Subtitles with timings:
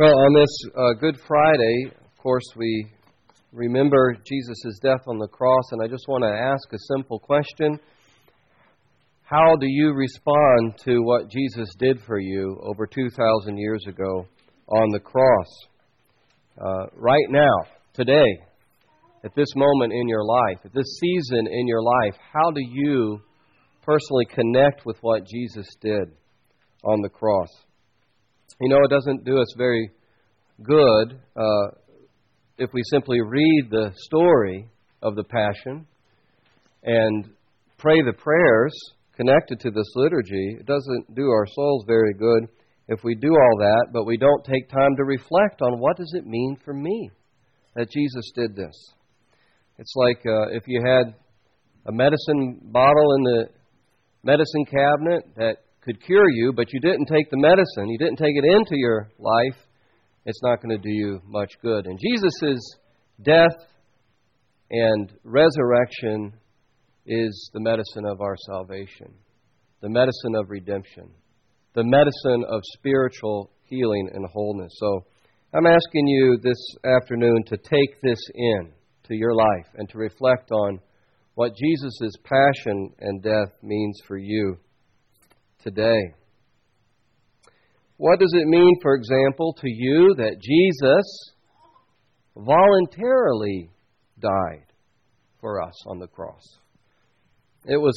[0.00, 2.86] Well, on this uh, Good Friday, of course, we
[3.52, 7.78] remember Jesus' death on the cross, and I just want to ask a simple question.
[9.24, 14.24] How do you respond to what Jesus did for you over 2,000 years ago
[14.68, 15.46] on the cross?
[16.58, 17.54] Uh, right now,
[17.92, 18.38] today,
[19.22, 23.20] at this moment in your life, at this season in your life, how do you
[23.82, 26.08] personally connect with what Jesus did
[26.84, 27.50] on the cross?
[28.58, 29.90] You know, it doesn't do us very
[30.62, 31.68] good uh,
[32.58, 34.68] if we simply read the story
[35.02, 35.86] of the Passion
[36.82, 37.30] and
[37.78, 38.72] pray the prayers
[39.16, 40.56] connected to this liturgy.
[40.58, 42.48] It doesn't do our souls very good
[42.88, 46.12] if we do all that, but we don't take time to reflect on what does
[46.14, 47.10] it mean for me
[47.76, 48.74] that Jesus did this.
[49.78, 51.14] It's like uh, if you had
[51.86, 53.48] a medicine bottle in the
[54.22, 58.36] medicine cabinet that could cure you, but you didn't take the medicine, you didn't take
[58.36, 59.56] it into your life,
[60.26, 61.86] it's not going to do you much good.
[61.86, 62.76] And Jesus'
[63.22, 63.56] death
[64.70, 66.34] and resurrection
[67.06, 69.14] is the medicine of our salvation,
[69.80, 71.10] the medicine of redemption,
[71.74, 74.72] the medicine of spiritual healing and wholeness.
[74.76, 75.06] So
[75.54, 78.72] I'm asking you this afternoon to take this in
[79.04, 80.78] to your life and to reflect on
[81.34, 84.58] what Jesus' passion and death means for you
[85.62, 86.14] today.
[87.96, 91.34] What does it mean, for example, to you that Jesus
[92.36, 93.70] voluntarily
[94.18, 94.66] died
[95.40, 96.42] for us on the cross?
[97.66, 97.94] It was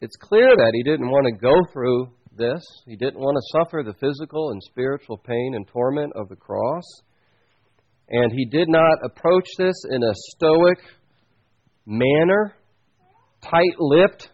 [0.00, 2.60] it's clear that he didn't want to go through this.
[2.86, 6.82] He didn't want to suffer the physical and spiritual pain and torment of the cross.
[8.08, 10.78] And he did not approach this in a stoic
[11.86, 12.56] manner,
[13.42, 14.28] tight lipped,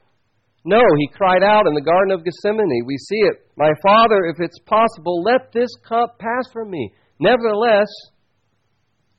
[0.69, 2.85] no, he cried out in the Garden of Gethsemane.
[2.85, 3.49] We see it.
[3.57, 6.93] My Father, if it's possible, let this cup pass from me.
[7.19, 7.89] Nevertheless,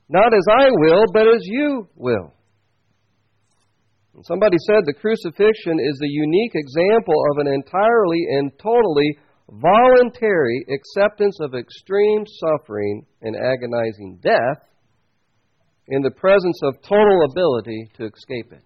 [0.08, 2.34] not as I will, but as you will.
[4.14, 9.18] And somebody said the crucifixion is the unique example of an entirely and totally
[9.50, 14.62] voluntary acceptance of extreme suffering and agonizing death
[15.88, 18.62] in the presence of total ability to escape it.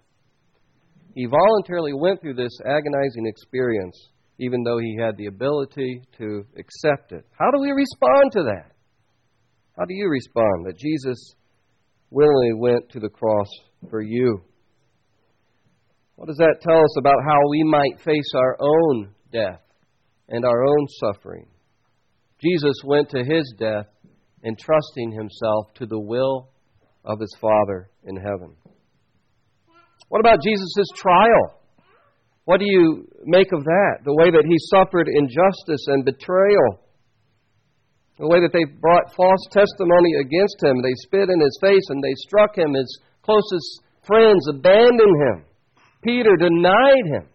[1.15, 3.97] He voluntarily went through this agonizing experience,
[4.41, 7.25] even though he had the ability to accept it.
[7.39, 8.73] How do we respond to that?
[9.79, 11.35] How do you respond that Jesus
[12.11, 13.49] willingly went to the cross
[13.91, 14.43] for you?
[16.17, 19.61] What does that tell us about how we might face our own death
[20.29, 21.47] and our own suffering?
[22.41, 23.87] Jesus went to his death
[24.45, 26.51] entrusting himself to the will
[27.05, 28.57] of his Father in heaven.
[30.09, 31.61] What about Jesus' trial?
[32.45, 34.05] What do you make of that?
[34.05, 36.81] The way that he suffered injustice and betrayal.
[38.19, 40.83] The way that they brought false testimony against him.
[40.83, 42.75] They spit in his face and they struck him.
[42.75, 45.45] His closest friends abandoned him.
[46.03, 47.29] Peter denied him.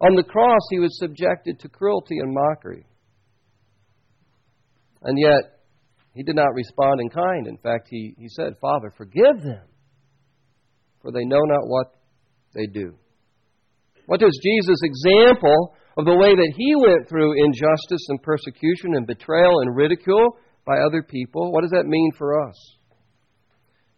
[0.00, 2.86] On the cross, he was subjected to cruelty and mockery.
[5.02, 5.58] And yet,
[6.14, 7.46] he did not respond in kind.
[7.46, 9.66] In fact, he, he said, Father, forgive them,
[11.02, 11.94] for they know not what
[12.54, 12.94] they do.
[14.06, 19.06] What does Jesus' example of the way that he went through injustice and persecution and
[19.06, 22.54] betrayal and ridicule by other people, what does that mean for us?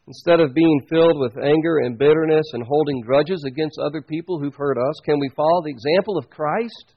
[0.06, 4.54] Instead of being filled with anger and bitterness and holding grudges against other people who've
[4.54, 6.94] hurt us, can we follow the example of Christ?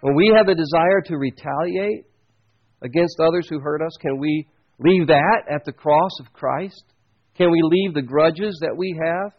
[0.00, 2.04] When we have a desire to retaliate
[2.82, 4.46] against others who hurt us, can we
[4.78, 6.84] leave that at the cross of Christ?
[7.36, 9.32] Can we leave the grudges that we have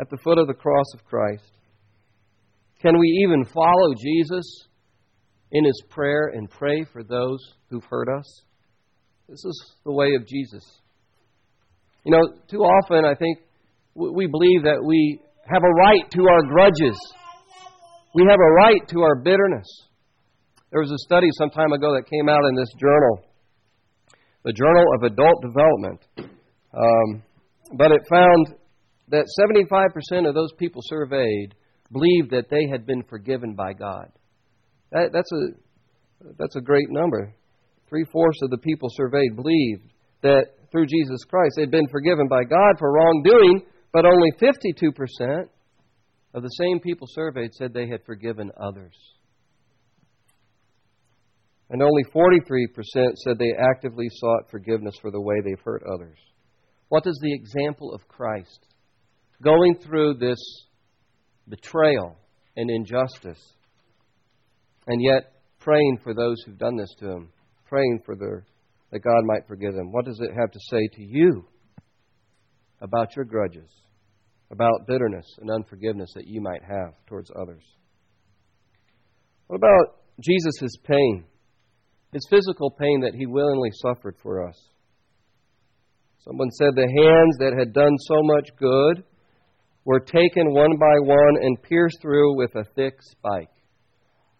[0.00, 1.50] at the foot of the cross of Christ?
[2.82, 4.66] Can we even follow Jesus
[5.52, 7.38] in his prayer and pray for those
[7.68, 8.42] who've hurt us?
[9.28, 10.64] This is the way of Jesus.
[12.04, 13.38] You know, too often I think
[13.94, 16.98] we believe that we have a right to our grudges.
[18.14, 19.66] We have a right to our bitterness.
[20.72, 23.24] There was a study some time ago that came out in this journal,
[24.44, 26.39] the Journal of Adult Development.
[26.72, 27.22] Um,
[27.76, 28.54] but it found
[29.08, 31.54] that 75% of those people surveyed
[31.92, 34.10] believed that they had been forgiven by God.
[34.92, 37.34] That, that's, a, that's a great number.
[37.88, 42.44] Three fourths of the people surveyed believed that through Jesus Christ they'd been forgiven by
[42.44, 43.62] God for wrongdoing,
[43.92, 45.48] but only 52%
[46.34, 48.94] of the same people surveyed said they had forgiven others.
[51.70, 56.18] And only 43% said they actively sought forgiveness for the way they've hurt others.
[56.90, 58.66] What is the example of Christ?
[59.40, 60.40] Going through this
[61.48, 62.16] betrayal
[62.56, 63.40] and injustice,
[64.88, 67.32] and yet praying for those who've done this to him,
[67.68, 68.44] praying for their,
[68.90, 69.92] that God might forgive them.
[69.92, 71.44] What does it have to say to you
[72.82, 73.70] about your grudges,
[74.50, 77.62] about bitterness and unforgiveness that you might have towards others?
[79.46, 81.24] What about Jesus' pain,
[82.12, 84.56] his physical pain that he willingly suffered for us?
[86.24, 89.04] Someone said the hands that had done so much good
[89.84, 93.50] were taken one by one and pierced through with a thick spike.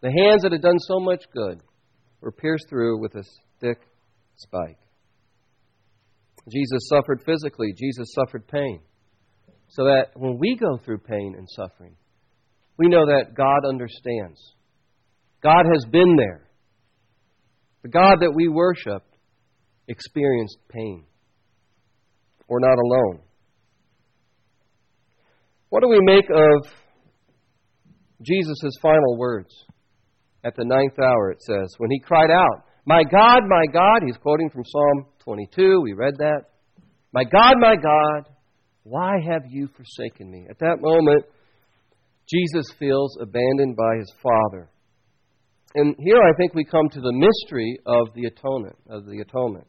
[0.03, 1.61] The hands that had done so much good
[2.21, 3.25] were pierced through with a
[3.61, 3.79] thick
[4.37, 4.79] spike.
[6.51, 8.81] Jesus suffered physically, Jesus suffered pain.
[9.69, 11.95] So that when we go through pain and suffering,
[12.77, 14.41] we know that God understands.
[15.43, 16.49] God has been there.
[17.83, 19.05] The God that we worship
[19.87, 21.05] experienced pain.
[22.51, 23.21] We're not alone.
[25.69, 26.73] What do we make of
[28.21, 29.55] Jesus' final words?
[30.43, 34.17] At the ninth hour, it says, when he cried out, My God, my God, he's
[34.17, 36.47] quoting from Psalm 22, we read that.
[37.13, 38.29] My God, my God,
[38.83, 40.47] why have you forsaken me?
[40.51, 41.27] At that moment,
[42.29, 44.71] Jesus feels abandoned by his Father.
[45.77, 49.69] And here I think we come to the mystery of the atonement, of the atonement.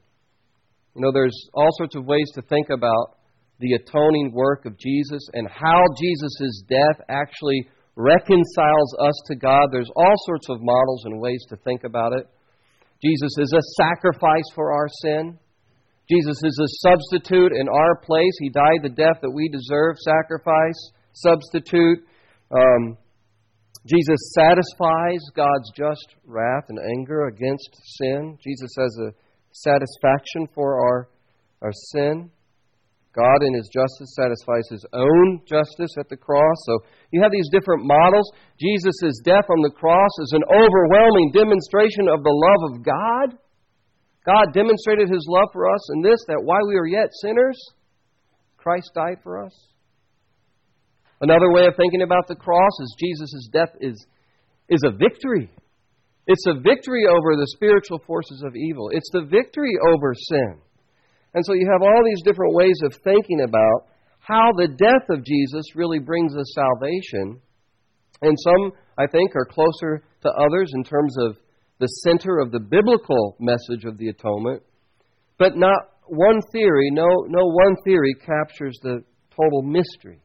[0.96, 3.18] You know, there's all sorts of ways to think about
[3.60, 9.70] the atoning work of Jesus and how Jesus' death actually reconciles us to God.
[9.72, 12.28] There's all sorts of models and ways to think about it.
[13.04, 15.38] Jesus is a sacrifice for our sin.
[16.10, 18.34] Jesus is a substitute in our place.
[18.40, 22.00] He died the death that we deserve, sacrifice, substitute.
[22.52, 22.98] Um,
[23.88, 28.38] Jesus satisfies God's just wrath and anger against sin.
[28.44, 29.12] Jesus has a
[29.52, 31.10] satisfaction for our,
[31.62, 32.30] our sin.
[33.14, 36.58] God, in His justice, satisfies His own justice at the cross.
[36.64, 36.80] So
[37.12, 38.32] you have these different models.
[38.60, 43.38] Jesus' death on the cross is an overwhelming demonstration of the love of God.
[44.26, 47.60] God demonstrated His love for us in this, that while we were yet sinners,
[48.56, 49.54] Christ died for us.
[51.20, 54.06] Another way of thinking about the cross is Jesus' death is,
[54.70, 55.52] is a victory.
[56.28, 58.90] It's a victory over the spiritual forces of evil.
[58.92, 60.62] It's the victory over sin.
[61.34, 63.88] And so you have all these different ways of thinking about
[64.20, 67.42] how the death of Jesus really brings us salvation.
[68.22, 71.38] And some, I think, are closer to others in terms of
[71.80, 74.62] the center of the biblical message of the atonement.
[75.40, 79.04] But not one theory, no, no one theory captures the
[79.36, 80.20] total mystery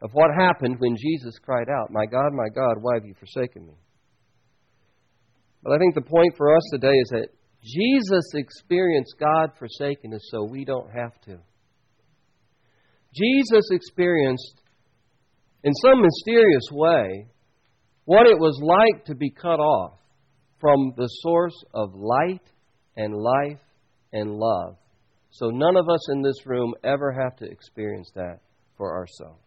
[0.00, 3.66] of what happened when Jesus cried out, My God, my God, why have you forsaken
[3.66, 3.74] me?
[5.62, 7.28] But I think the point for us today is that
[7.62, 11.38] Jesus experienced God forsaken us so we don't have to.
[13.14, 14.60] Jesus experienced,
[15.64, 17.26] in some mysterious way,
[18.04, 19.98] what it was like to be cut off
[20.60, 22.42] from the source of light
[22.96, 23.60] and life
[24.12, 24.76] and love.
[25.30, 28.40] So none of us in this room ever have to experience that
[28.76, 29.42] for ourselves.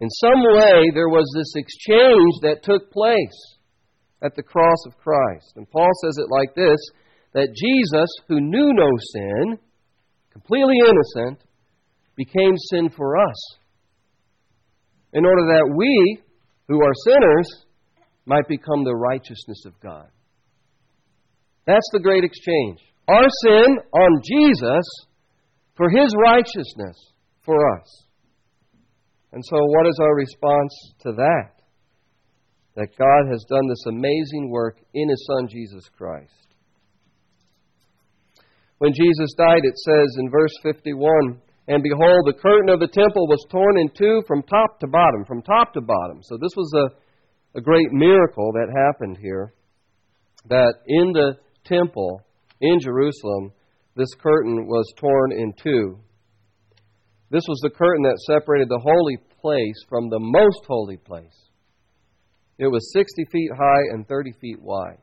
[0.00, 3.56] In some way, there was this exchange that took place
[4.22, 5.52] at the cross of Christ.
[5.56, 6.78] And Paul says it like this
[7.34, 9.58] that Jesus, who knew no sin,
[10.32, 11.42] completely innocent,
[12.16, 13.58] became sin for us,
[15.12, 16.20] in order that we,
[16.68, 17.64] who are sinners,
[18.24, 20.08] might become the righteousness of God.
[21.66, 22.78] That's the great exchange.
[23.08, 24.84] Our sin on Jesus
[25.76, 27.12] for his righteousness
[27.44, 28.04] for us.
[29.32, 31.57] And so, what is our response to that?
[32.78, 36.30] That God has done this amazing work in His Son, Jesus Christ.
[38.78, 43.26] When Jesus died, it says in verse 51 And behold, the curtain of the temple
[43.26, 46.20] was torn in two from top to bottom, from top to bottom.
[46.22, 49.52] So this was a, a great miracle that happened here.
[50.48, 51.32] That in the
[51.64, 52.22] temple
[52.60, 53.50] in Jerusalem,
[53.96, 55.98] this curtain was torn in two.
[57.32, 61.47] This was the curtain that separated the holy place from the most holy place.
[62.58, 64.98] It was 60 feet high and 30 feet wide.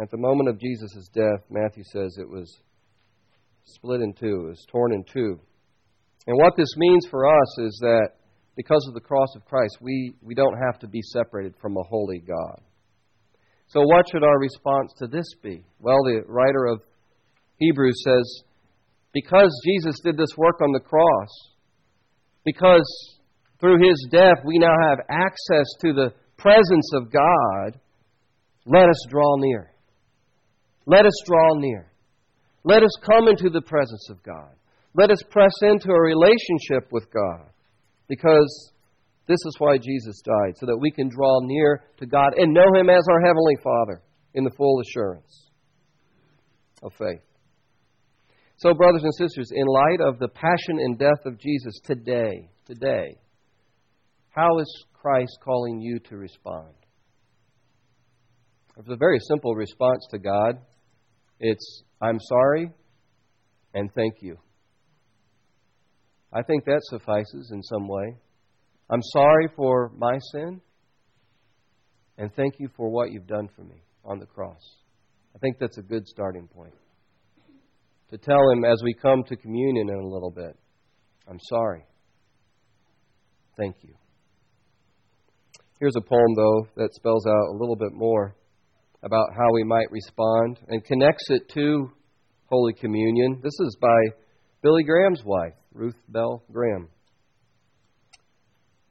[0.00, 2.60] At the moment of Jesus' death, Matthew says it was
[3.64, 5.40] split in two, it was torn in two.
[6.26, 8.10] And what this means for us is that
[8.56, 11.82] because of the cross of Christ, we, we don't have to be separated from a
[11.82, 12.60] holy God.
[13.66, 15.64] So, what should our response to this be?
[15.80, 16.82] Well, the writer of
[17.56, 18.42] Hebrews says,
[19.12, 21.28] because Jesus did this work on the cross,
[22.44, 23.18] because
[23.60, 27.80] through his death we now have access to the presence of God,
[28.66, 29.70] let us draw near.
[30.86, 31.90] Let us draw near.
[32.64, 34.54] Let us come into the presence of God.
[34.94, 37.48] Let us press into a relationship with God.
[38.08, 38.72] Because
[39.26, 42.66] this is why Jesus died, so that we can draw near to God and know
[42.74, 44.02] Him as our Heavenly Father
[44.34, 45.46] in the full assurance.
[46.82, 47.22] of faith.
[48.56, 53.16] So, brothers and sisters, in light of the passion and death of Jesus today, today,
[54.30, 56.74] how is Christ calling you to respond?
[58.76, 60.58] It's a very simple response to God.
[61.38, 62.70] It's, I'm sorry
[63.74, 64.36] and thank you.
[66.32, 68.16] I think that suffices in some way.
[68.90, 70.60] I'm sorry for my sin
[72.18, 74.60] and thank you for what you've done for me on the cross.
[75.34, 76.74] I think that's a good starting point.
[78.10, 80.56] To tell Him as we come to communion in a little bit,
[81.28, 81.84] I'm sorry.
[83.56, 83.94] Thank you.
[85.80, 88.36] Here's a poem, though, that spells out a little bit more
[89.02, 91.90] about how we might respond and connects it to
[92.50, 93.40] Holy Communion.
[93.42, 93.96] This is by
[94.62, 96.90] Billy Graham's wife, Ruth Bell Graham.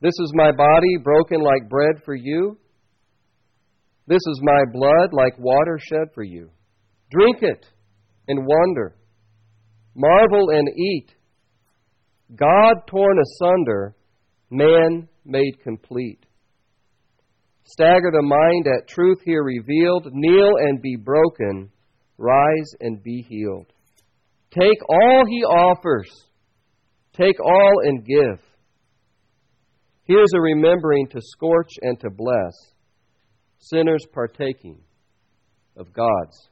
[0.02, 2.58] This is my body broken like bread for you.
[4.08, 6.50] This is my blood like water shed for you.
[7.12, 7.68] Drink it
[8.28, 8.96] and wonder.
[9.96, 11.14] Marvel and eat.
[12.36, 13.96] God torn asunder,
[14.50, 16.26] man made complete.
[17.72, 20.08] Stagger the mind at truth here revealed.
[20.12, 21.70] Kneel and be broken.
[22.18, 23.68] Rise and be healed.
[24.52, 26.10] Take all he offers.
[27.14, 28.40] Take all and give.
[30.06, 32.54] Here's a remembering to scorch and to bless,
[33.60, 34.80] sinners partaking
[35.78, 36.50] of God's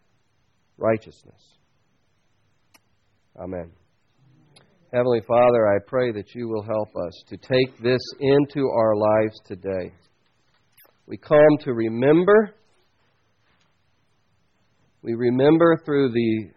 [0.78, 1.42] righteousness.
[3.42, 3.72] Amen.
[4.94, 9.42] Heavenly Father, I pray that you will help us to take this into our lives
[9.48, 9.92] today.
[11.08, 12.54] We come to remember.
[15.02, 16.50] We remember through the,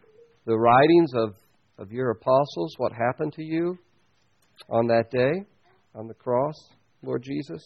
[0.44, 1.34] the writings of,
[1.78, 3.78] of your apostles what happened to you
[4.68, 5.46] on that day
[5.94, 6.54] on the cross,
[7.02, 7.62] Lord Jesus.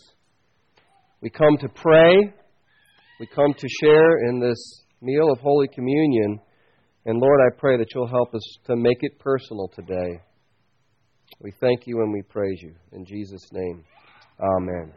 [1.23, 2.35] We come to pray.
[3.19, 6.39] We come to share in this meal of Holy Communion.
[7.07, 10.21] And Lord, I pray that you'll help us to make it personal today.
[11.41, 12.75] We thank you and we praise you.
[12.93, 13.85] In Jesus' name,
[14.39, 14.93] amen.